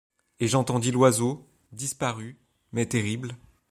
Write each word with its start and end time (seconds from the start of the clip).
Et 0.39 0.47
j’entendis 0.47 0.89
l’oiseau, 0.89 1.47
disparu, 1.73 2.35
mais 2.71 2.87
terrible 2.87 3.35